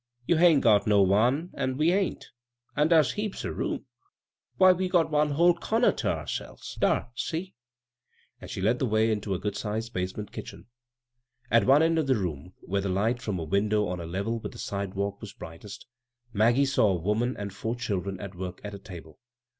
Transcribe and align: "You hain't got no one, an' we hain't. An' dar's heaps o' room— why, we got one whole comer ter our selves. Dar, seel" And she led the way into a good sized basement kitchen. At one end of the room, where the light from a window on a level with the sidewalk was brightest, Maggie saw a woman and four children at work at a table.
"You 0.25 0.37
hain't 0.37 0.63
got 0.63 0.87
no 0.87 1.03
one, 1.03 1.51
an' 1.53 1.77
we 1.77 1.89
hain't. 1.91 2.31
An' 2.75 2.87
dar's 2.87 3.11
heaps 3.11 3.45
o' 3.45 3.49
room— 3.51 3.85
why, 4.57 4.71
we 4.71 4.89
got 4.89 5.11
one 5.11 5.29
whole 5.33 5.53
comer 5.53 5.91
ter 5.91 6.09
our 6.09 6.25
selves. 6.27 6.73
Dar, 6.79 7.11
seel" 7.15 7.49
And 8.39 8.49
she 8.49 8.61
led 8.61 8.79
the 8.79 8.87
way 8.87 9.11
into 9.11 9.35
a 9.35 9.39
good 9.39 9.55
sized 9.55 9.93
basement 9.93 10.31
kitchen. 10.31 10.65
At 11.51 11.67
one 11.67 11.83
end 11.83 11.99
of 11.99 12.07
the 12.07 12.15
room, 12.15 12.55
where 12.61 12.81
the 12.81 12.89
light 12.89 13.21
from 13.21 13.37
a 13.37 13.43
window 13.43 13.85
on 13.89 13.99
a 13.99 14.07
level 14.07 14.39
with 14.39 14.53
the 14.53 14.57
sidewalk 14.57 15.21
was 15.21 15.33
brightest, 15.33 15.85
Maggie 16.33 16.65
saw 16.65 16.87
a 16.89 16.95
woman 16.99 17.37
and 17.37 17.53
four 17.53 17.75
children 17.75 18.19
at 18.19 18.33
work 18.33 18.59
at 18.63 18.73
a 18.73 18.79
table. 18.79 19.19